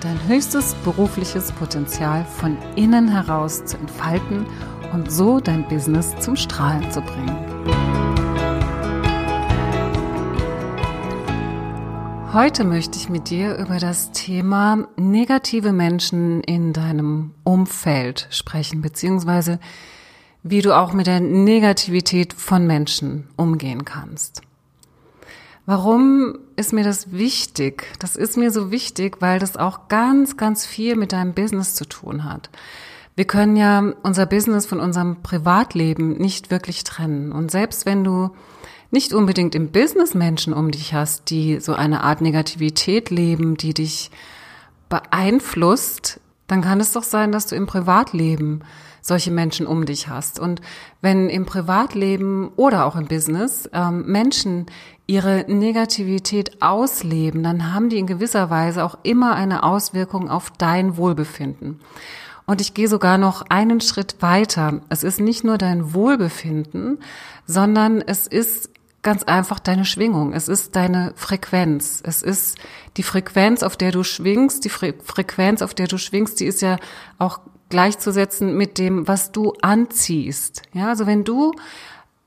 [0.00, 4.46] dein höchstes berufliches Potenzial von innen heraus zu entfalten
[4.92, 7.36] und so dein Business zum Strahlen zu bringen.
[12.32, 19.58] Heute möchte ich mit dir über das Thema negative Menschen in deinem Umfeld sprechen, beziehungsweise
[20.42, 24.42] wie du auch mit der Negativität von Menschen umgehen kannst.
[25.70, 27.86] Warum ist mir das wichtig?
[28.00, 31.84] Das ist mir so wichtig, weil das auch ganz, ganz viel mit deinem Business zu
[31.84, 32.50] tun hat.
[33.14, 37.30] Wir können ja unser Business von unserem Privatleben nicht wirklich trennen.
[37.30, 38.30] Und selbst wenn du
[38.90, 43.72] nicht unbedingt im Business Menschen um dich hast, die so eine Art Negativität leben, die
[43.72, 44.10] dich
[44.88, 48.62] beeinflusst, dann kann es doch sein, dass du im Privatleben
[49.02, 50.40] solche Menschen um dich hast.
[50.40, 50.60] Und
[51.00, 54.66] wenn im Privatleben oder auch im Business ähm, Menschen
[55.10, 60.96] ihre Negativität ausleben, dann haben die in gewisser Weise auch immer eine Auswirkung auf dein
[60.96, 61.80] Wohlbefinden.
[62.46, 64.82] Und ich gehe sogar noch einen Schritt weiter.
[64.88, 66.98] Es ist nicht nur dein Wohlbefinden,
[67.44, 68.70] sondern es ist
[69.02, 70.32] ganz einfach deine Schwingung.
[70.32, 72.00] Es ist deine Frequenz.
[72.06, 72.56] Es ist
[72.96, 74.64] die Frequenz, auf der du schwingst.
[74.64, 76.76] Die Fre Frequenz, auf der du schwingst, die ist ja
[77.18, 80.62] auch gleichzusetzen mit dem, was du anziehst.
[80.72, 81.52] Ja, also wenn du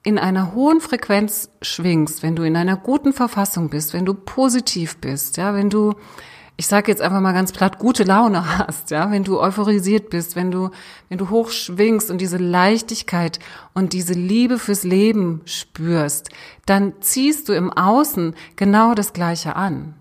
[0.04, 4.98] in einer hohen Frequenz schwingst, wenn du in einer guten Verfassung bist, wenn du positiv
[4.98, 5.96] bist, ja, wenn du,
[6.58, 10.36] ich sage jetzt einfach mal ganz platt, gute Laune hast, ja, wenn du euphorisiert bist,
[10.36, 10.72] wenn du,
[11.08, 13.40] wenn du hoch schwingst und diese Leichtigkeit
[13.74, 16.30] und diese Liebe fürs Leben spürst,
[16.66, 19.96] dann ziehst du im Außen genau das Gleiche an.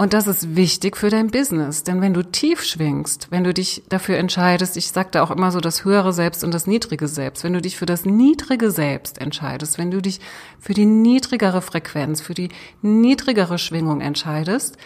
[0.00, 3.82] Und das ist wichtig für dein Business, denn wenn du tief schwingst, wenn du dich
[3.90, 7.52] dafür entscheidest, ich sagte auch immer so das höhere Selbst und das niedrige Selbst, wenn
[7.52, 10.20] du dich für das niedrige Selbst entscheidest, wenn du dich
[10.58, 12.48] für die niedrigere Frequenz, für die
[12.80, 14.78] niedrigere Schwingung entscheidest,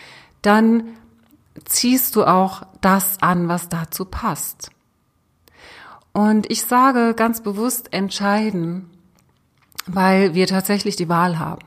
[0.43, 0.83] dann
[1.65, 4.73] ziehst du auch das an, was dazu passt.
[6.13, 8.91] Und ich sage ganz bewusst entscheiden,
[9.87, 11.63] weil wir tatsächlich die Wahl haben.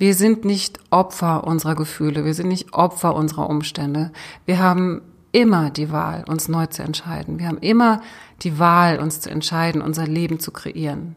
[0.00, 4.12] Wir sind nicht Opfer unserer Gefühle, wir sind nicht Opfer unserer Umstände.
[4.46, 7.38] Wir haben immer die Wahl, uns neu zu entscheiden.
[7.38, 8.00] Wir haben immer
[8.40, 11.16] die Wahl, uns zu entscheiden, unser Leben zu kreieren.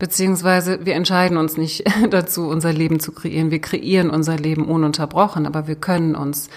[0.00, 3.52] Beziehungsweise wir entscheiden uns nicht dazu, unser Leben zu kreieren.
[3.52, 6.50] Wir kreieren unser Leben ununterbrochen, aber wir können uns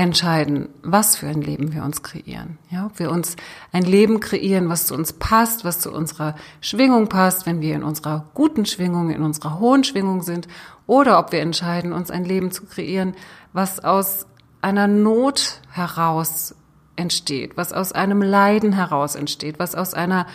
[0.00, 2.58] entscheiden, was für ein Leben wir uns kreieren.
[2.70, 3.36] Ja, ob wir uns
[3.70, 7.82] ein Leben kreieren, was zu uns passt, was zu unserer Schwingung passt, wenn wir in
[7.82, 10.48] unserer guten Schwingung, in unserer hohen Schwingung sind,
[10.86, 13.14] oder ob wir entscheiden, uns ein Leben zu kreieren,
[13.52, 14.24] was aus
[14.62, 16.54] einer Not heraus
[16.96, 20.26] entsteht, was aus einem Leiden heraus entsteht, was aus einer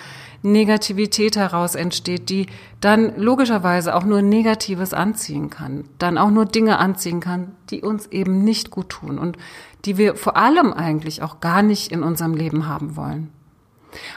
[0.45, 2.47] Negativität heraus entsteht, die
[2.79, 8.07] dann logischerweise auch nur Negatives anziehen kann, dann auch nur Dinge anziehen kann, die uns
[8.07, 9.38] eben nicht gut tun und
[9.85, 13.29] die wir vor allem eigentlich auch gar nicht in unserem Leben haben wollen.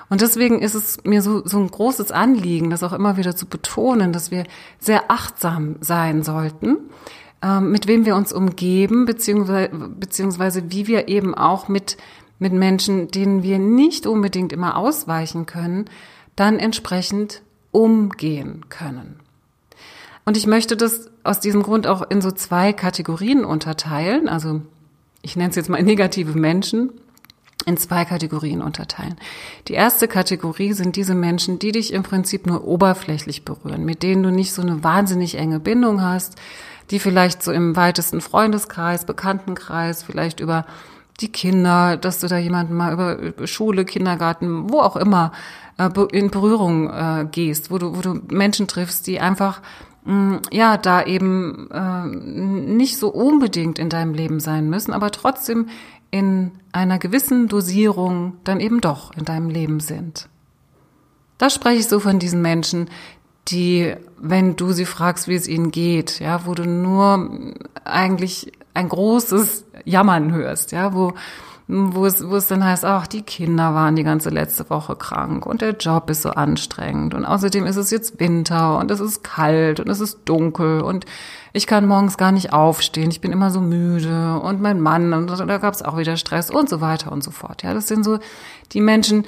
[0.09, 3.47] Und deswegen ist es mir so, so ein großes Anliegen, das auch immer wieder zu
[3.47, 4.45] betonen, dass wir
[4.79, 6.79] sehr achtsam sein sollten,
[7.43, 11.97] ähm, mit wem wir uns umgeben, beziehungsweise, beziehungsweise wie wir eben auch mit,
[12.39, 15.87] mit Menschen, denen wir nicht unbedingt immer ausweichen können,
[16.39, 19.21] dann entsprechend umgehen können.
[20.25, 24.29] Und ich möchte das aus diesem Grund auch in so zwei Kategorien unterteilen.
[24.29, 24.61] Also
[25.23, 26.91] ich nenne es jetzt mal negative Menschen
[27.67, 29.17] in zwei Kategorien unterteilen.
[29.69, 34.23] Die erste Kategorie sind diese Menschen, die dich im Prinzip nur oberflächlich berühren, mit denen
[34.23, 36.37] du nicht so eine wahnsinnig enge Bindung hast,
[36.91, 40.67] die vielleicht so im weitesten Freundeskreis, Bekanntenkreis, vielleicht über
[41.21, 45.33] die Kinder, dass du da jemanden mal über Schule, Kindergarten, wo auch immer
[46.13, 49.63] in Berührung äh, gehst, wo du, wo du Menschen triffst, die einfach
[50.05, 55.69] mm, ja da eben äh, nicht so unbedingt in deinem Leben sein müssen, aber trotzdem
[56.11, 60.29] in einer gewissen Dosierung dann eben doch in deinem Leben sind.
[61.37, 62.89] Da spreche ich so von diesen Menschen,
[63.49, 67.55] die, wenn du sie fragst, wie es ihnen geht, ja, wo du nur
[67.85, 71.15] eigentlich ein großes Jammern hörst, ja, wo,
[71.71, 75.45] wo es, wo es dann heißt, ach, die Kinder waren die ganze letzte Woche krank
[75.45, 79.23] und der Job ist so anstrengend und außerdem ist es jetzt Winter und es ist
[79.23, 81.05] kalt und es ist dunkel und
[81.53, 85.29] ich kann morgens gar nicht aufstehen, ich bin immer so müde und mein Mann und
[85.29, 87.63] da gab es auch wieder Stress und so weiter und so fort.
[87.63, 88.19] Ja, das sind so
[88.73, 89.27] die Menschen,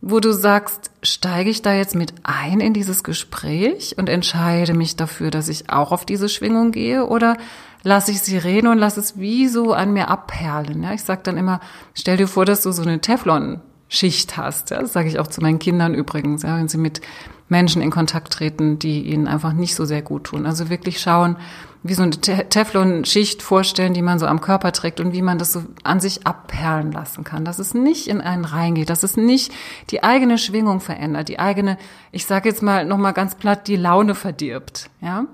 [0.00, 4.96] wo du sagst, steige ich da jetzt mit ein in dieses Gespräch und entscheide mich
[4.96, 7.36] dafür, dass ich auch auf diese Schwingung gehe oder
[7.82, 10.82] lasse ich sie reden und lasse es wie so an mir abperlen.
[10.82, 11.60] Ja, ich sage dann immer,
[11.94, 14.70] stell dir vor, dass du so eine Teflon-Schicht hast.
[14.70, 17.00] Ja, das sage ich auch zu meinen Kindern übrigens, ja, wenn sie mit
[17.48, 20.46] Menschen in Kontakt treten, die ihnen einfach nicht so sehr gut tun.
[20.46, 21.36] Also wirklich schauen,
[21.84, 25.52] wie so eine Teflon-Schicht vorstellen, die man so am Körper trägt und wie man das
[25.52, 29.52] so an sich abperlen lassen kann, dass es nicht in einen reingeht, dass es nicht
[29.90, 31.76] die eigene Schwingung verändert, die eigene,
[32.12, 35.26] ich sage jetzt mal noch mal ganz platt, die Laune verdirbt, ja.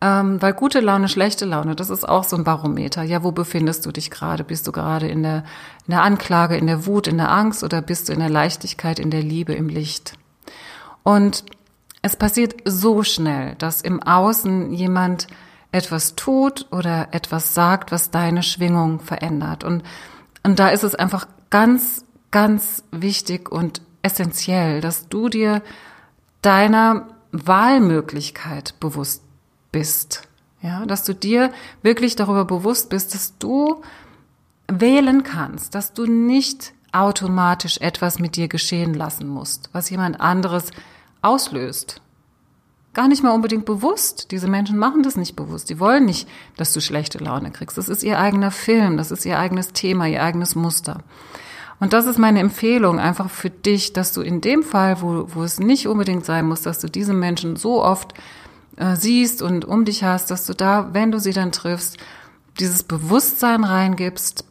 [0.00, 3.02] Ähm, weil gute Laune, schlechte Laune, das ist auch so ein Barometer.
[3.02, 4.44] Ja, wo befindest du dich gerade?
[4.44, 5.44] Bist du gerade in der,
[5.86, 8.98] in der Anklage, in der Wut, in der Angst oder bist du in der Leichtigkeit,
[8.98, 10.12] in der Liebe, im Licht?
[11.02, 11.44] Und
[12.02, 15.28] es passiert so schnell, dass im Außen jemand
[15.72, 19.64] etwas tut oder etwas sagt, was deine Schwingung verändert.
[19.64, 19.82] Und,
[20.42, 25.62] und da ist es einfach ganz, ganz wichtig und essentiell, dass du dir
[26.42, 29.22] deiner Wahlmöglichkeit bewusst
[29.76, 30.22] bist.
[30.62, 31.52] Ja, dass du dir
[31.82, 33.82] wirklich darüber bewusst bist, dass du
[34.68, 40.70] wählen kannst, dass du nicht automatisch etwas mit dir geschehen lassen musst, was jemand anderes
[41.20, 42.00] auslöst
[42.96, 44.30] gar nicht mal unbedingt bewusst.
[44.30, 45.68] Diese Menschen machen das nicht bewusst.
[45.68, 46.26] Die wollen nicht,
[46.56, 47.76] dass du schlechte Laune kriegst.
[47.76, 51.02] Das ist ihr eigener Film, das ist ihr eigenes Thema, ihr eigenes Muster.
[51.78, 55.42] Und das ist meine Empfehlung einfach für dich, dass du in dem Fall, wo, wo
[55.42, 58.14] es nicht unbedingt sein muss, dass du diese Menschen so oft
[58.76, 61.98] äh, siehst und um dich hast, dass du da, wenn du sie dann triffst,
[62.58, 64.44] dieses Bewusstsein reingibst,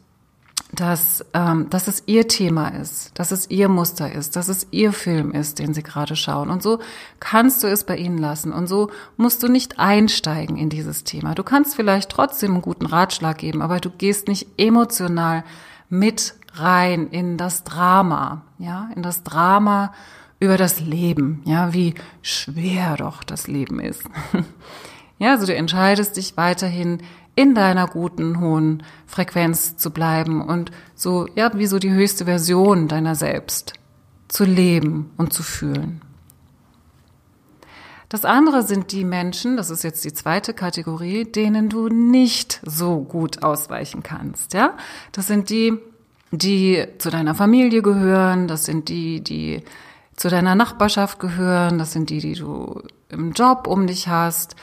[0.72, 4.92] dass, ähm, dass es ihr Thema ist, dass es ihr Muster ist, dass es ihr
[4.92, 6.50] Film ist, den sie gerade schauen.
[6.50, 6.80] Und so
[7.20, 8.52] kannst du es bei ihnen lassen.
[8.52, 11.34] Und so musst du nicht einsteigen in dieses Thema.
[11.34, 15.44] Du kannst vielleicht trotzdem einen guten Ratschlag geben, aber du gehst nicht emotional
[15.88, 19.92] mit rein in das Drama, ja, in das Drama
[20.38, 24.02] über das Leben, ja, wie schwer doch das Leben ist.
[25.18, 26.98] ja, also du entscheidest dich weiterhin
[27.34, 32.88] in deiner guten, hohen Frequenz zu bleiben und so, ja, wie so die höchste Version
[32.88, 33.74] deiner selbst
[34.28, 36.00] zu leben und zu fühlen.
[38.08, 43.00] Das andere sind die Menschen, das ist jetzt die zweite Kategorie, denen du nicht so
[43.00, 44.76] gut ausweichen kannst, ja?
[45.12, 45.78] Das sind die,
[46.30, 49.62] die zu deiner Familie gehören, das sind die, die
[50.16, 54.56] zu deiner Nachbarschaft gehören, das sind die, die du im Job um dich hast,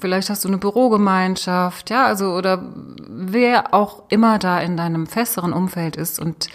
[0.00, 2.62] vielleicht hast du eine Bürogemeinschaft, ja, also oder
[3.08, 6.48] wer auch immer da in deinem festeren Umfeld ist und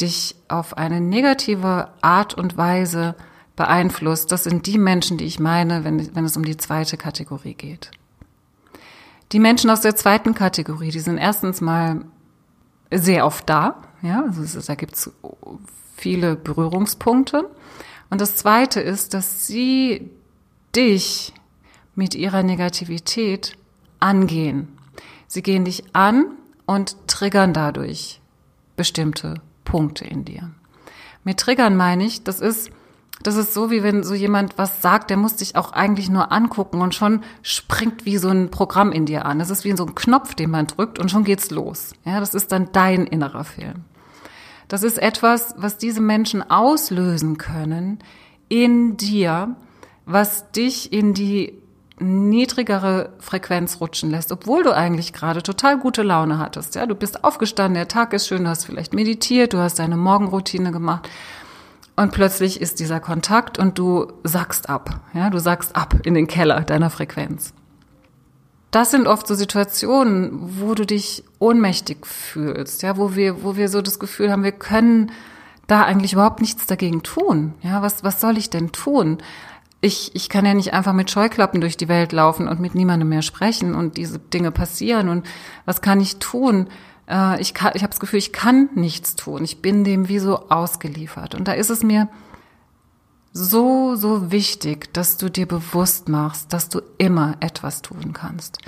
[0.00, 3.14] dich auf eine negative Art und Weise
[3.56, 7.54] beeinflusst, das sind die Menschen, die ich meine, wenn, wenn es um die zweite Kategorie
[7.54, 7.92] geht.
[9.32, 12.04] Die Menschen aus der zweiten Kategorie, die sind erstens mal
[12.90, 15.10] sehr oft da, ja, also da gibt's
[15.94, 17.48] viele Berührungspunkte.
[18.10, 20.10] Und das zweite ist, dass sie
[20.74, 21.32] dich
[21.94, 23.56] mit ihrer Negativität
[24.00, 24.68] angehen.
[25.26, 26.26] Sie gehen dich an
[26.66, 28.20] und triggern dadurch
[28.76, 30.50] bestimmte Punkte in dir.
[31.24, 32.70] Mit triggern meine ich, das ist,
[33.22, 36.32] das ist so, wie wenn so jemand was sagt, der muss dich auch eigentlich nur
[36.32, 39.38] angucken und schon springt wie so ein Programm in dir an.
[39.38, 41.94] Das ist wie so ein Knopf, den man drückt und schon geht's los.
[42.04, 43.84] Ja, das ist dann dein innerer Film.
[44.68, 47.98] Das ist etwas, was diese Menschen auslösen können
[48.48, 49.56] in dir,
[50.06, 51.54] was dich in die
[51.98, 56.74] niedrigere Frequenz rutschen lässt, obwohl du eigentlich gerade total gute Laune hattest.
[56.74, 59.96] Ja, du bist aufgestanden, der Tag ist schön, du hast vielleicht meditiert, du hast deine
[59.96, 61.08] Morgenroutine gemacht
[61.96, 65.00] und plötzlich ist dieser Kontakt und du sackst ab.
[65.12, 67.54] Ja, du sackst ab in den Keller deiner Frequenz.
[68.74, 73.68] Das sind oft so Situationen, wo du dich ohnmächtig fühlst, ja, wo wir, wo wir
[73.68, 75.12] so das Gefühl haben, wir können
[75.66, 77.54] da eigentlich überhaupt nichts dagegen tun.
[77.62, 79.18] Ja, was, was soll ich denn tun?
[79.84, 83.10] ich, ich kann ja nicht einfach mit Scheuklappen durch die Welt laufen und mit niemandem
[83.10, 85.10] mehr sprechen und diese Dinge passieren.
[85.10, 85.26] Und
[85.66, 86.68] was kann ich tun?
[87.06, 89.44] Äh, ich kann, ich habe das Gefühl, ich kann nichts tun.
[89.44, 91.34] Ich bin dem wie so ausgeliefert.
[91.34, 92.08] Und da ist es mir
[93.34, 98.58] so, so wichtig, dass du dir bewusst machst, dass du immer etwas tun kannst.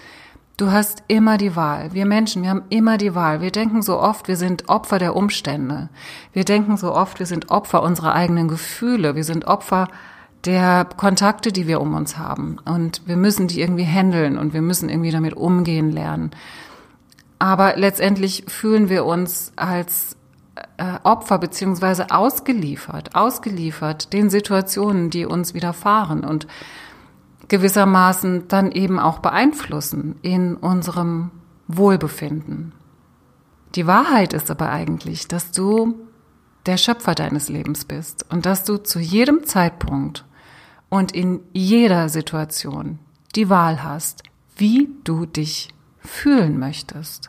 [0.57, 1.93] Du hast immer die Wahl.
[1.93, 3.41] Wir Menschen, wir haben immer die Wahl.
[3.41, 5.89] Wir denken so oft, wir sind Opfer der Umstände.
[6.33, 9.15] Wir denken so oft, wir sind Opfer unserer eigenen Gefühle.
[9.15, 9.89] Wir sind Opfer
[10.45, 12.57] der Kontakte, die wir um uns haben.
[12.65, 16.31] Und wir müssen die irgendwie handeln und wir müssen irgendwie damit umgehen lernen.
[17.39, 20.16] Aber letztendlich fühlen wir uns als
[20.77, 26.47] äh, Opfer beziehungsweise ausgeliefert, ausgeliefert den Situationen, die uns widerfahren und
[27.49, 31.31] gewissermaßen dann eben auch beeinflussen in unserem
[31.69, 32.73] Wohlbefinden.
[33.75, 35.95] Die Wahrheit ist aber eigentlich, dass du
[36.65, 40.25] der Schöpfer deines Lebens bist und dass du zu jedem Zeitpunkt
[40.89, 42.99] und in jeder Situation
[43.35, 44.23] die Wahl hast,
[44.57, 47.29] wie du dich fühlen möchtest.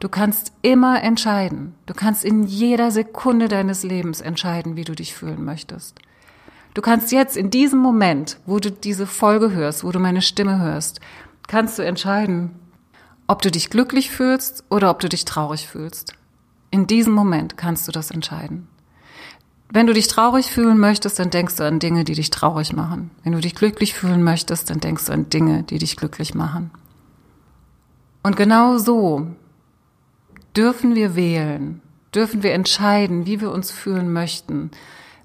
[0.00, 1.74] Du kannst immer entscheiden.
[1.86, 5.98] Du kannst in jeder Sekunde deines Lebens entscheiden, wie du dich fühlen möchtest.
[6.74, 10.60] Du kannst jetzt in diesem Moment, wo du diese Folge hörst, wo du meine Stimme
[10.60, 11.00] hörst,
[11.48, 12.52] kannst du entscheiden,
[13.26, 16.12] ob du dich glücklich fühlst oder ob du dich traurig fühlst.
[16.70, 18.68] In diesem Moment kannst du das entscheiden.
[19.70, 23.10] Wenn du dich traurig fühlen möchtest, dann denkst du an Dinge, die dich traurig machen.
[23.24, 26.70] Wenn du dich glücklich fühlen möchtest, dann denkst du an Dinge, die dich glücklich machen.
[28.22, 29.26] Und genau so
[30.58, 31.80] dürfen wir wählen,
[32.12, 34.72] dürfen wir entscheiden, wie wir uns fühlen möchten,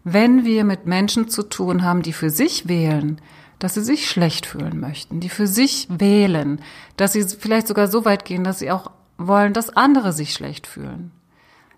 [0.03, 3.19] wenn wir mit Menschen zu tun haben, die für sich wählen,
[3.57, 6.61] dass sie sich schlecht fühlen möchten, die für sich wählen,
[6.97, 10.67] dass sie vielleicht sogar so weit gehen, dass sie auch wollen, dass andere sich schlecht
[10.67, 11.11] fühlen,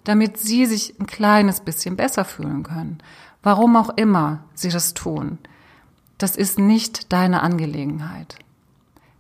[0.04, 2.98] damit sie sich ein kleines bisschen besser fühlen können.
[3.42, 5.38] Warum auch immer sie das tun,
[6.18, 8.36] das ist nicht deine Angelegenheit.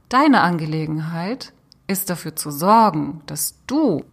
[0.10, 1.54] Deine Angelegenheit
[1.88, 4.04] ist dafür zu sorgen, dass du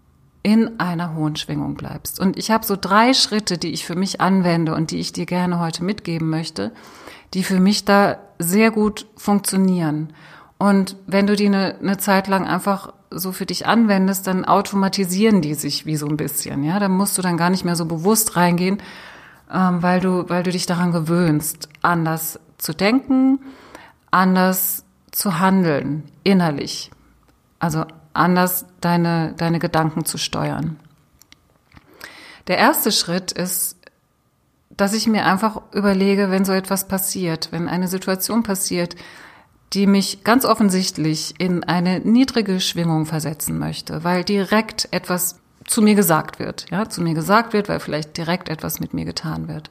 [0.43, 2.19] in einer hohen Schwingung bleibst.
[2.19, 5.27] Und ich habe so drei Schritte, die ich für mich anwende und die ich dir
[5.27, 6.73] gerne heute mitgeben möchte,
[7.35, 10.13] die für mich da sehr gut funktionieren.
[10.59, 15.43] Und wenn du die eine, eine Zeit lang einfach so für dich anwendest, dann automatisieren
[15.43, 16.65] die sich wie so ein bisschen.
[16.65, 18.79] Ja, da musst du dann gar nicht mehr so bewusst reingehen,
[19.53, 23.41] ähm, weil du, weil du dich daran gewöhnst, anders zu denken,
[24.11, 26.91] anders zu handeln, innerlich.
[27.59, 27.85] Also
[28.15, 30.79] anders deine, deine Gedanken zu steuern.
[32.47, 33.77] Der erste Schritt ist,
[34.71, 38.97] dass ich mir einfach überlege, wenn so etwas passiert, wenn eine Situation passiert,
[39.73, 45.95] die mich ganz offensichtlich in eine niedrige Schwingung versetzen möchte, weil direkt etwas zu mir
[45.95, 49.71] gesagt wird, ja, zu mir gesagt wird, weil vielleicht direkt etwas mit mir getan wird.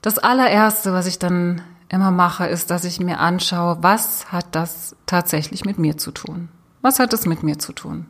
[0.00, 4.96] Das allererste, was ich dann immer mache, ist, dass ich mir anschaue, was hat das
[5.06, 6.48] tatsächlich mit mir zu tun?
[6.86, 8.06] Was hat es mit mir zu tun?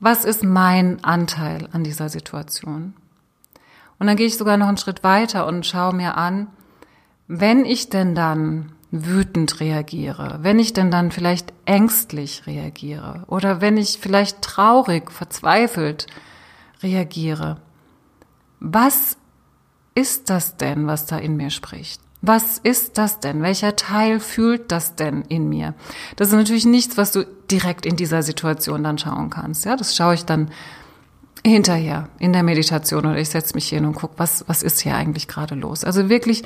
[0.00, 2.92] Was ist mein Anteil an dieser Situation?
[3.98, 6.48] Und dann gehe ich sogar noch einen Schritt weiter und schaue mir an,
[7.26, 13.78] wenn ich denn dann wütend reagiere, wenn ich denn dann vielleicht ängstlich reagiere oder wenn
[13.78, 16.06] ich vielleicht traurig, verzweifelt
[16.82, 17.62] reagiere,
[18.60, 19.16] was
[19.94, 22.02] ist das denn, was da in mir spricht?
[22.20, 23.40] Was ist das denn?
[23.40, 25.74] Welcher Teil fühlt das denn in mir?
[26.16, 29.64] Das ist natürlich nichts, was du direkt in dieser Situation dann schauen kannst.
[29.64, 30.50] Ja, das schaue ich dann
[31.44, 34.94] hinterher in der Meditation oder ich setze mich hin und gucke, was, was ist hier
[34.94, 35.84] eigentlich gerade los?
[35.84, 36.42] Also wirklich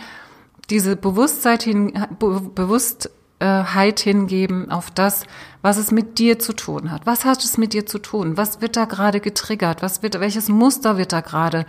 [0.71, 5.25] diese Bewusstheit hin, Bewusstheit hingeben auf das,
[5.61, 7.07] was es mit dir zu tun hat.
[7.07, 8.37] Was hat es mit dir zu tun?
[8.37, 9.83] Was wird da gerade getriggert?
[9.83, 11.67] Was wird, welches Muster wird da gerade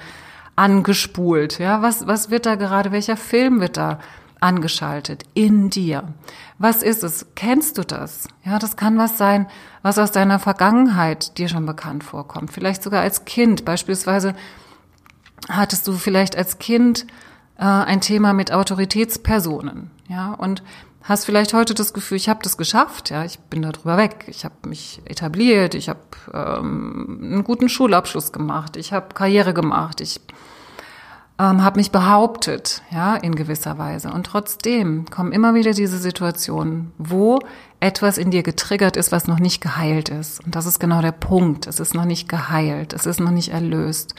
[0.56, 1.60] angespult?
[1.60, 4.00] Ja, was, was wird da gerade, welcher Film wird da
[4.44, 6.14] angeschaltet in dir?
[6.60, 7.26] Was ist es?
[7.36, 8.28] Kennst du das?
[8.44, 9.48] Ja, das kann was sein,
[9.82, 12.52] was aus deiner Vergangenheit dir schon bekannt vorkommt.
[12.52, 13.66] Vielleicht sogar als Kind.
[13.66, 14.36] Beispielsweise
[15.50, 17.08] hattest du vielleicht als Kind
[17.58, 19.90] äh, ein Thema mit Autoritätspersonen.
[20.08, 20.62] Ja, und
[21.04, 24.26] hast vielleicht heute das Gefühl, ich habe das geschafft, ja, ich bin da drüber weg,
[24.28, 26.00] ich habe mich etabliert, ich habe
[26.34, 30.22] ähm, einen guten Schulabschluss gemacht, ich habe Karriere gemacht, ich
[31.40, 34.12] ähm, habe mich behauptet, ja, in gewisser Weise.
[34.12, 37.40] Und trotzdem kommen immer wieder diese Situationen, wo
[37.80, 40.44] etwas in dir getriggert ist, was noch nicht geheilt ist.
[40.46, 41.68] Und das ist genau der Punkt.
[41.68, 44.16] Es ist noch nicht geheilt, es ist noch nicht erlöst.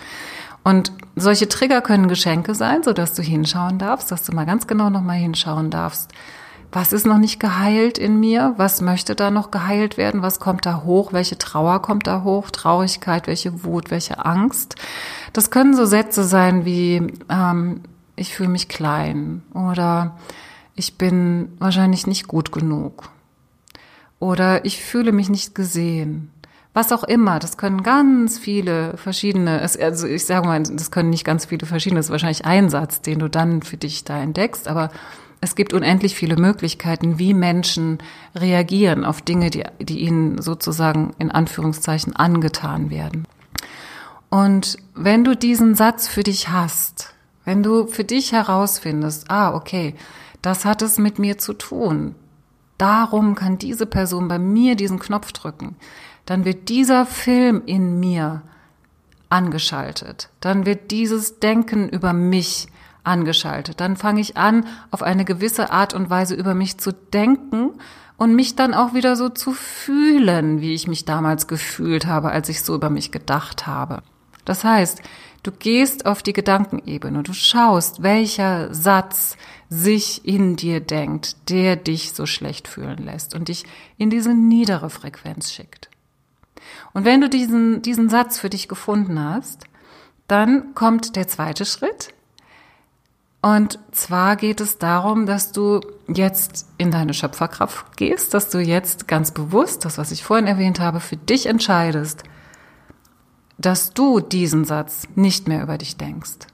[0.64, 4.66] Und solche Trigger können Geschenke sein, so dass du hinschauen darfst, dass du mal ganz
[4.66, 6.10] genau noch mal hinschauen darfst
[6.74, 8.54] was ist noch nicht geheilt in mir?
[8.56, 10.22] Was möchte da noch geheilt werden?
[10.22, 11.12] Was kommt da hoch?
[11.12, 12.50] Welche Trauer kommt da hoch?
[12.50, 14.74] Traurigkeit, welche Wut, welche Angst?
[15.32, 17.82] Das können so Sätze sein wie, ähm,
[18.16, 20.16] ich fühle mich klein oder
[20.74, 23.08] ich bin wahrscheinlich nicht gut genug
[24.18, 26.32] oder ich fühle mich nicht gesehen.
[26.72, 31.24] Was auch immer, das können ganz viele verschiedene, also ich sage mal, das können nicht
[31.24, 34.66] ganz viele verschiedene, das ist wahrscheinlich ein Satz, den du dann für dich da entdeckst,
[34.66, 34.90] aber
[35.44, 37.98] es gibt unendlich viele Möglichkeiten, wie Menschen
[38.34, 43.28] reagieren auf Dinge, die, die ihnen sozusagen in Anführungszeichen angetan werden.
[44.30, 49.94] Und wenn du diesen Satz für dich hast, wenn du für dich herausfindest, ah, okay,
[50.40, 52.14] das hat es mit mir zu tun,
[52.78, 55.76] darum kann diese Person bei mir diesen Knopf drücken,
[56.24, 58.40] dann wird dieser Film in mir
[59.28, 62.68] angeschaltet, dann wird dieses Denken über mich
[63.04, 63.80] angeschaltet.
[63.80, 67.70] Dann fange ich an, auf eine gewisse Art und Weise über mich zu denken
[68.16, 72.48] und mich dann auch wieder so zu fühlen, wie ich mich damals gefühlt habe, als
[72.48, 74.02] ich so über mich gedacht habe.
[74.44, 75.02] Das heißt,
[75.44, 79.36] Du gehst auf die Gedankenebene, du schaust, welcher Satz
[79.68, 83.64] sich in dir denkt, der dich so schlecht fühlen lässt und dich
[83.98, 85.90] in diese niedere Frequenz schickt.
[86.94, 89.64] Und wenn du diesen, diesen Satz für dich gefunden hast,
[90.28, 92.14] dann kommt der zweite Schritt.
[93.44, 99.06] Und zwar geht es darum, dass du jetzt in deine Schöpferkraft gehst, dass du jetzt
[99.06, 102.22] ganz bewusst, das was ich vorhin erwähnt habe, für dich entscheidest,
[103.58, 106.46] dass du diesen Satz nicht mehr über dich denkst,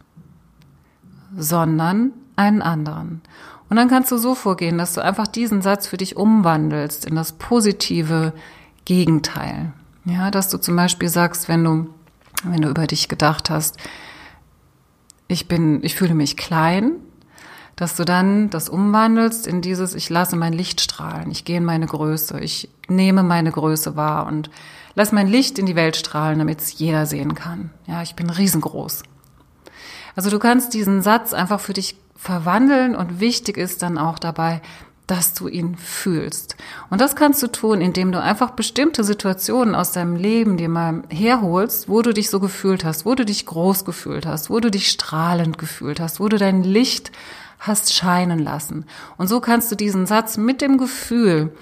[1.38, 3.20] sondern einen anderen.
[3.68, 7.14] Und dann kannst du so vorgehen, dass du einfach diesen Satz für dich umwandelst in
[7.14, 8.32] das positive
[8.84, 9.72] Gegenteil.
[10.06, 11.86] Ja, dass du zum Beispiel sagst, wenn du,
[12.42, 13.76] wenn du über dich gedacht hast,
[15.30, 16.92] ich bin, ich fühle mich klein,
[17.76, 21.64] dass du dann das umwandelst in dieses, ich lasse mein Licht strahlen, ich gehe in
[21.64, 24.50] meine Größe, ich nehme meine Größe wahr und
[24.94, 27.70] lass mein Licht in die Welt strahlen, damit es jeder sehen kann.
[27.86, 29.04] Ja, ich bin riesengroß.
[30.16, 34.60] Also du kannst diesen Satz einfach für dich verwandeln und wichtig ist dann auch dabei,
[35.10, 36.54] dass du ihn fühlst.
[36.88, 41.02] Und das kannst du tun, indem du einfach bestimmte Situationen aus deinem Leben dir mal
[41.08, 44.70] herholst, wo du dich so gefühlt hast, wo du dich groß gefühlt hast, wo du
[44.70, 47.10] dich strahlend gefühlt hast, wo du dein Licht
[47.58, 48.86] hast scheinen lassen.
[49.16, 51.52] Und so kannst du diesen Satz mit dem Gefühl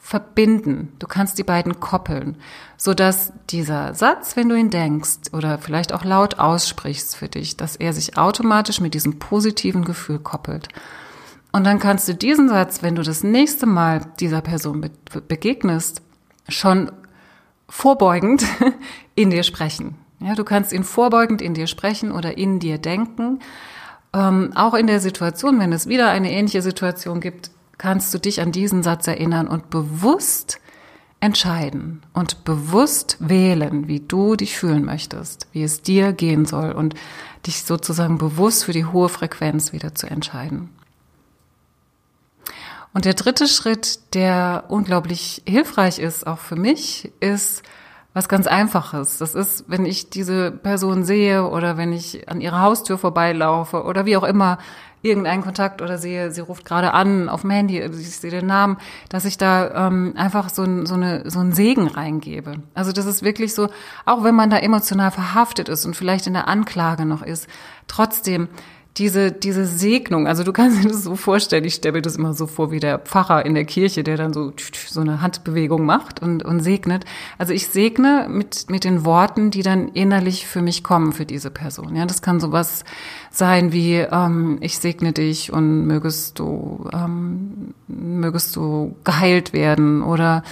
[0.00, 0.92] verbinden.
[0.98, 2.36] Du kannst die beiden koppeln,
[2.76, 7.56] so dass dieser Satz, wenn du ihn denkst oder vielleicht auch laut aussprichst für dich,
[7.56, 10.68] dass er sich automatisch mit diesem positiven Gefühl koppelt.
[11.56, 14.90] Und dann kannst du diesen Satz, wenn du das nächste Mal dieser Person be
[15.22, 16.02] begegnest,
[16.50, 16.92] schon
[17.66, 18.44] vorbeugend
[19.14, 19.94] in dir sprechen.
[20.20, 23.38] Ja, du kannst ihn vorbeugend in dir sprechen oder in dir denken.
[24.12, 28.42] Ähm, auch in der Situation, wenn es wieder eine ähnliche Situation gibt, kannst du dich
[28.42, 30.60] an diesen Satz erinnern und bewusst
[31.20, 36.94] entscheiden und bewusst wählen, wie du dich fühlen möchtest, wie es dir gehen soll und
[37.46, 40.68] dich sozusagen bewusst für die hohe Frequenz wieder zu entscheiden.
[42.96, 47.62] Und der dritte Schritt, der unglaublich hilfreich ist, auch für mich, ist
[48.14, 49.18] was ganz Einfaches.
[49.18, 54.06] Das ist, wenn ich diese Person sehe oder wenn ich an ihrer Haustür vorbeilaufe oder
[54.06, 54.56] wie auch immer
[55.02, 58.78] irgendeinen Kontakt oder sehe, sie ruft gerade an auf dem Handy, ich sehe den Namen,
[59.10, 62.62] dass ich da ähm, einfach so, ein, so, eine, so einen Segen reingebe.
[62.72, 63.68] Also das ist wirklich so,
[64.06, 67.46] auch wenn man da emotional verhaftet ist und vielleicht in der Anklage noch ist,
[67.88, 68.48] trotzdem
[68.98, 72.32] diese, diese Segnung, also du kannst dir das so vorstellen, ich stelle mir das immer
[72.32, 74.52] so vor wie der Pfarrer in der Kirche, der dann so,
[74.88, 77.04] so eine Handbewegung macht und, und segnet.
[77.36, 81.50] Also ich segne mit, mit den Worten, die dann innerlich für mich kommen, für diese
[81.50, 81.94] Person.
[81.94, 82.84] Ja, das kann sowas
[83.30, 90.42] sein wie, ähm, ich segne dich und mögest du, ähm, mögest du geheilt werden oder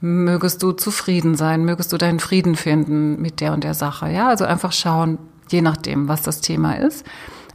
[0.00, 4.10] mögest du zufrieden sein, mögest du deinen Frieden finden mit der und der Sache.
[4.10, 5.18] Ja, also einfach schauen,
[5.50, 7.04] je nachdem, was das Thema ist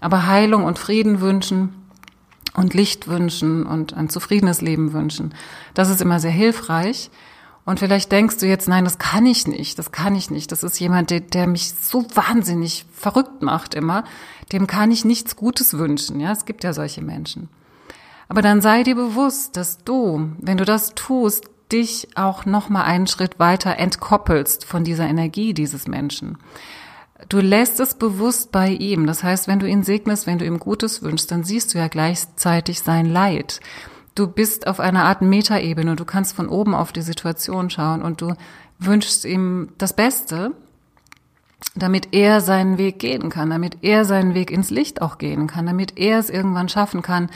[0.06, 1.74] aber Heilung und Frieden wünschen
[2.54, 5.34] und Licht wünschen und ein zufriedenes Leben wünschen.
[5.74, 7.10] Das ist immer sehr hilfreich.
[7.66, 10.52] Und vielleicht denkst du jetzt, nein, das kann ich nicht, das kann ich nicht.
[10.52, 14.04] Das ist jemand, der, der mich so wahnsinnig verrückt macht immer.
[14.52, 16.20] Dem kann ich nichts Gutes wünschen.
[16.20, 17.50] Ja, es gibt ja solche Menschen.
[18.30, 22.84] Aber dann sei dir bewusst, dass du, wenn du das tust, dich auch noch mal
[22.84, 26.38] einen Schritt weiter entkoppelst von dieser Energie dieses Menschen.
[27.30, 29.08] Du lässt es bewusst bei ihm.
[29.08, 31.88] Das heißt, wenn du ihn segnest, wenn du ihm Gutes wünschst, dann siehst du ja
[31.88, 33.62] gleichzeitig sein Leid.
[34.16, 35.96] Du bist auf einer Art Metaebene.
[35.96, 38.34] Du kannst von oben auf die Situation schauen und du
[38.80, 40.52] wünschst ihm das Beste,
[41.76, 45.66] damit er seinen Weg gehen kann, damit er seinen Weg ins Licht auch gehen kann,
[45.66, 47.30] damit er es irgendwann schaffen kann,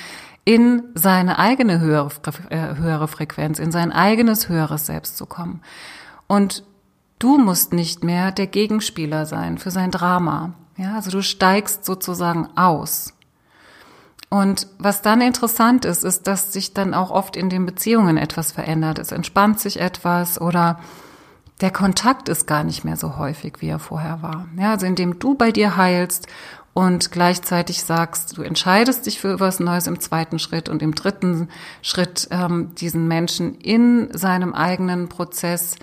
[0.45, 2.09] in seine eigene höhere,
[2.49, 5.61] äh, höhere Frequenz, in sein eigenes höheres Selbst zu kommen.
[6.27, 6.63] Und
[7.19, 10.53] Du musst nicht mehr der Gegenspieler sein für sein Drama.
[10.77, 13.13] Ja, also du steigst sozusagen aus.
[14.29, 18.51] Und was dann interessant ist, ist, dass sich dann auch oft in den Beziehungen etwas
[18.51, 18.99] verändert.
[18.99, 20.79] Es entspannt sich etwas oder
[21.62, 24.47] der Kontakt ist gar nicht mehr so häufig, wie er vorher war.
[24.58, 26.27] Ja, also indem du bei dir heilst
[26.73, 31.49] und gleichzeitig sagst, du entscheidest dich für was Neues im zweiten Schritt und im dritten
[31.82, 35.75] Schritt ähm, diesen Menschen in seinem eigenen Prozess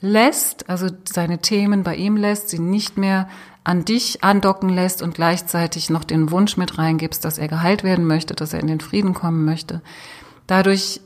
[0.00, 3.28] lässt, also seine Themen bei ihm lässt, sie nicht mehr
[3.64, 8.06] an dich andocken lässt und gleichzeitig noch den Wunsch mit reingibst, dass er geheilt werden
[8.06, 9.82] möchte, dass er in den Frieden kommen möchte.
[10.46, 11.00] Dadurch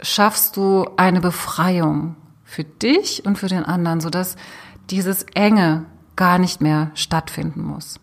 [0.00, 4.36] schaffst du eine Befreiung für dich und für den anderen, sodass
[4.90, 8.00] dieses Enge gar nicht mehr stattfinden muss.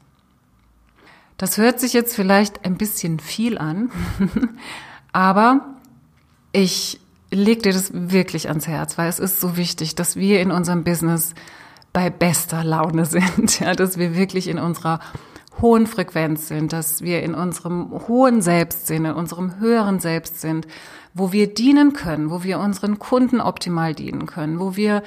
[1.37, 3.91] Das hört sich jetzt vielleicht ein bisschen viel an,
[5.11, 5.75] aber
[6.51, 6.99] ich
[7.31, 10.83] leg dir das wirklich ans Herz, weil es ist so wichtig, dass wir in unserem
[10.83, 11.33] Business
[11.93, 14.99] bei bester Laune sind, ja, dass wir wirklich in unserer
[15.59, 20.67] hohen Frequenz sind, dass wir in unserem hohen Selbst sind, in unserem höheren Selbst sind,
[21.13, 25.03] wo wir dienen können, wo wir unseren Kunden optimal dienen können, wo wir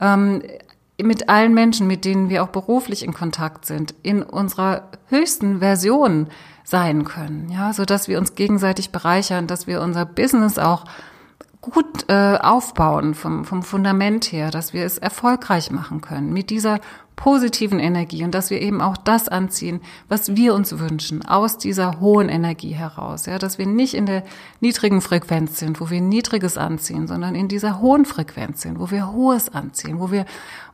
[0.00, 0.42] ähm,
[1.00, 6.28] mit allen Menschen, mit denen wir auch beruflich in Kontakt sind, in unserer höchsten Version
[6.64, 10.84] sein können, ja, so dass wir uns gegenseitig bereichern, dass wir unser Business auch
[11.70, 16.80] gut äh, aufbauen vom, vom Fundament her, dass wir es erfolgreich machen können mit dieser
[17.16, 22.00] positiven Energie und dass wir eben auch das anziehen, was wir uns wünschen, aus dieser
[22.00, 23.26] hohen Energie heraus.
[23.26, 24.24] Ja, dass wir nicht in der
[24.60, 29.12] niedrigen Frequenz sind, wo wir Niedriges anziehen, sondern in dieser hohen Frequenz sind, wo wir
[29.12, 30.26] Hohes anziehen, wo wir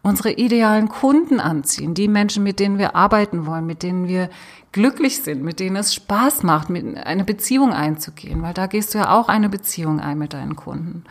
[0.03, 4.31] unsere idealen Kunden anziehen, die Menschen, mit denen wir arbeiten wollen, mit denen wir
[4.73, 8.99] glücklich sind, mit denen es Spaß macht, mit eine Beziehung einzugehen, weil da gehst du
[8.99, 11.05] ja auch eine Beziehung ein mit deinen Kunden.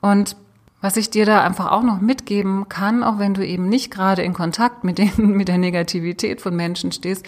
[0.00, 0.36] Und
[0.80, 4.22] was ich dir da einfach auch noch mitgeben kann, auch wenn du eben nicht gerade
[4.22, 7.26] in Kontakt mit, den, mit der Negativität von Menschen stehst,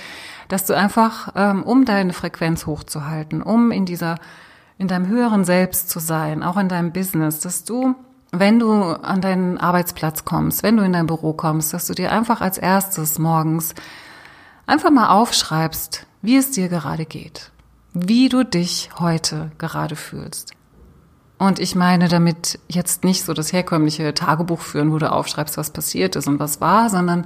[0.48, 4.16] dass du einfach, ähm, um deine Frequenz hochzuhalten, um in dieser,
[4.78, 7.96] in deinem höheren Selbst zu sein, auch in deinem Business, dass du,
[8.32, 12.12] wenn du an deinen Arbeitsplatz kommst, wenn du in dein Büro kommst, dass du dir
[12.12, 13.74] einfach als erstes morgens
[14.66, 17.50] einfach mal aufschreibst, wie es dir gerade geht,
[17.92, 20.54] wie du dich heute gerade fühlst.
[21.40, 25.70] Und ich meine damit jetzt nicht so das herkömmliche Tagebuch führen, wo du aufschreibst, was
[25.70, 27.24] passiert ist und was war, sondern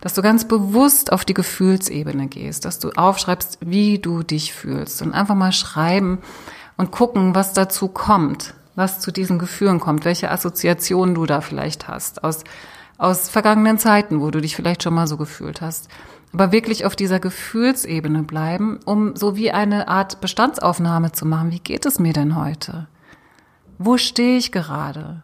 [0.00, 5.02] dass du ganz bewusst auf die Gefühlsebene gehst, dass du aufschreibst, wie du dich fühlst
[5.02, 6.18] und einfach mal schreiben
[6.76, 11.88] und gucken, was dazu kommt, was zu diesen Gefühlen kommt, welche Assoziationen du da vielleicht
[11.88, 12.44] hast aus,
[12.98, 15.88] aus vergangenen Zeiten, wo du dich vielleicht schon mal so gefühlt hast.
[16.32, 21.50] Aber wirklich auf dieser Gefühlsebene bleiben, um so wie eine Art Bestandsaufnahme zu machen.
[21.50, 22.86] Wie geht es mir denn heute?
[23.78, 25.22] Wo stehe ich gerade?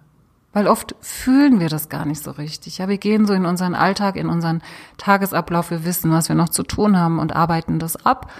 [0.52, 2.78] Weil oft fühlen wir das gar nicht so richtig.
[2.78, 4.60] Ja, wir gehen so in unseren Alltag, in unseren
[4.98, 8.30] Tagesablauf, wir wissen, was wir noch zu tun haben und arbeiten das ab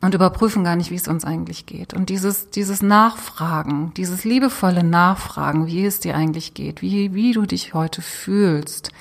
[0.00, 1.92] und überprüfen gar nicht, wie es uns eigentlich geht.
[1.92, 7.44] Und dieses, dieses Nachfragen, dieses liebevolle Nachfragen, wie es dir eigentlich geht, wie, wie du
[7.44, 8.92] dich heute fühlst,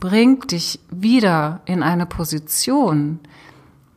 [0.00, 3.20] bringt dich wieder in eine Position,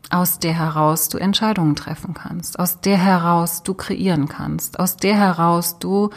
[0.10, 5.16] aus der heraus du Entscheidungen treffen kannst, aus der heraus du kreieren kannst, aus der
[5.16, 6.10] heraus du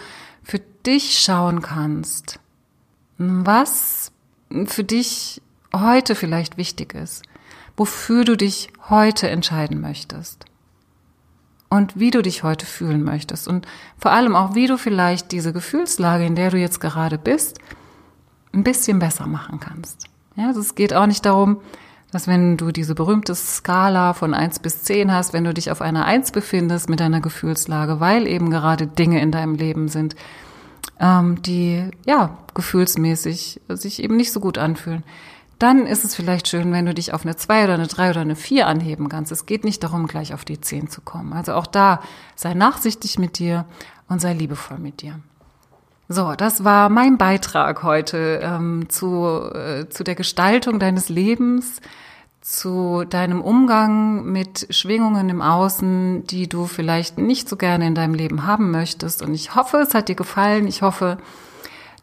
[0.43, 2.39] für dich schauen kannst,
[3.19, 4.13] was
[4.67, 5.43] für dich
[5.75, 7.23] heute vielleicht wichtig ist,
[7.77, 10.45] wofür du dich heute entscheiden möchtest
[11.69, 13.67] und wie du dich heute fühlen möchtest und
[13.99, 17.59] vor allem auch, wie du vielleicht diese Gefühlslage, in der du jetzt gerade bist,
[18.53, 20.05] ein bisschen besser machen kannst.
[20.37, 21.61] Ja, also es geht auch nicht darum,
[22.13, 25.83] dass wenn du diese berühmte Skala von eins bis zehn hast, wenn du dich auf
[25.83, 30.15] einer eins befindest mit deiner Gefühlslage, weil eben gerade Dinge in deinem Leben sind,
[31.01, 35.03] ähm, die ja gefühlsmäßig sich eben nicht so gut anfühlen,
[35.59, 38.21] dann ist es vielleicht schön, wenn du dich auf eine zwei oder eine drei oder
[38.21, 39.33] eine vier anheben kannst.
[39.33, 41.33] Es geht nicht darum, gleich auf die zehn zu kommen.
[41.33, 42.03] Also auch da
[42.35, 43.65] sei nachsichtig mit dir
[44.09, 45.19] und sei liebevoll mit dir.
[46.09, 51.81] So, das war mein Beitrag heute ähm, zu, äh, zu der Gestaltung deines Lebens,
[52.41, 58.15] zu deinem Umgang mit Schwingungen im Außen, die du vielleicht nicht so gerne in deinem
[58.15, 59.21] Leben haben möchtest.
[59.21, 60.69] Und ich hoffe, es hat dir gefallen.
[60.69, 61.19] Ich hoffe,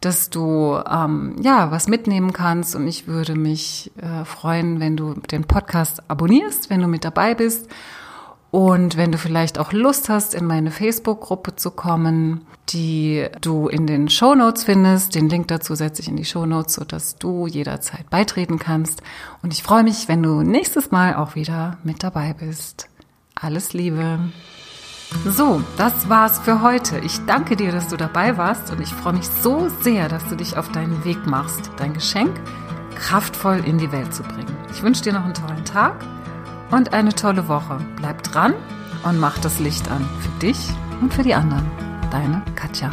[0.01, 2.75] dass du ähm, ja was mitnehmen kannst.
[2.75, 7.35] Und ich würde mich äh, freuen, wenn du den Podcast abonnierst, wenn du mit dabei
[7.35, 7.69] bist
[8.53, 13.87] und wenn du vielleicht auch Lust hast, in meine Facebook-Gruppe zu kommen, die du in
[13.87, 17.47] den Show Notes findest, den Link dazu setze ich in die Show Notes, sodass du
[17.47, 19.01] jederzeit beitreten kannst.
[19.41, 22.89] Und ich freue mich, wenn du nächstes Mal auch wieder mit dabei bist.
[23.33, 24.19] Alles Liebe.
[25.25, 26.99] So, das war's für heute.
[26.99, 30.35] Ich danke dir, dass du dabei warst und ich freue mich so sehr, dass du
[30.35, 32.39] dich auf deinen Weg machst, dein Geschenk
[32.93, 34.55] kraftvoll in die Welt zu bringen.
[34.71, 36.05] Ich wünsche dir noch einen tollen Tag
[36.71, 37.77] und eine tolle Woche.
[37.97, 38.53] Bleib dran
[39.03, 40.69] und mach das Licht an für dich
[41.01, 41.69] und für die anderen.
[42.11, 42.91] Deine Katja.